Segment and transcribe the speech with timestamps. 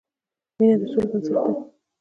[0.57, 1.41] مینه د سولې بنسټ ده.